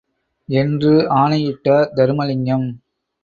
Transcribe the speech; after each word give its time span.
என்று 0.49 1.09
ஆணையிட்டார் 1.09 1.91
தருமலிங்கம். 1.95 2.67